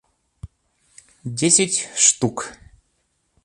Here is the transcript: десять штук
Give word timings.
десять 1.25 1.87
штук 1.93 2.57